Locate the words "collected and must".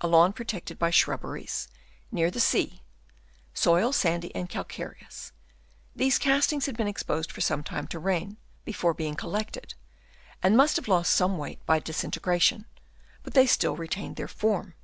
9.14-10.74